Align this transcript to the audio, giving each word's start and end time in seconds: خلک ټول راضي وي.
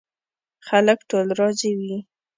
خلک 0.67 0.99
ټول 1.09 1.27
راضي 1.39 1.71
وي. 1.79 1.97